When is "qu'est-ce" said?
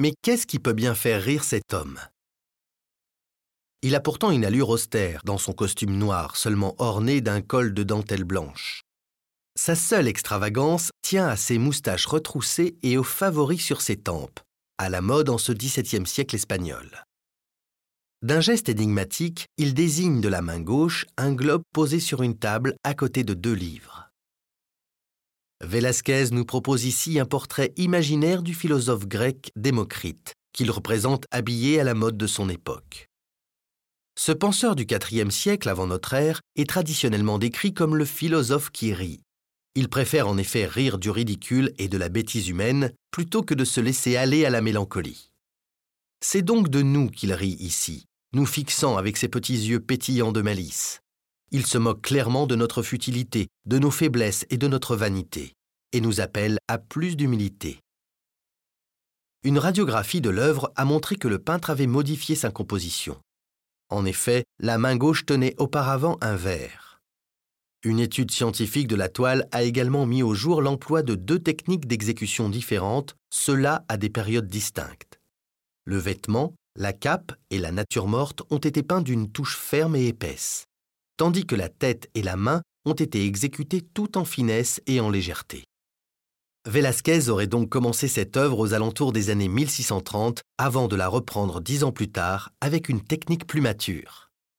0.22-0.46